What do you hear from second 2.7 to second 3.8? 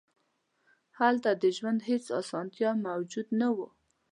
موجود نه وه.